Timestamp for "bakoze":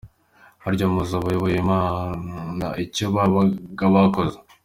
3.95-4.37